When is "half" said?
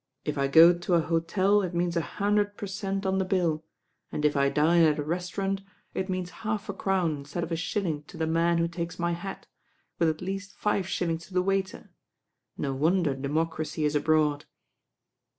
6.41-6.67